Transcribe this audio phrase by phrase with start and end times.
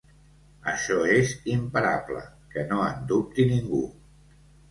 [0.69, 2.23] Això és imparable,
[2.55, 3.83] que no en dubti ningú!